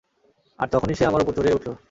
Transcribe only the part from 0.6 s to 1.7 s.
আর তখনই সে আমার উপর চড়ে উঠল।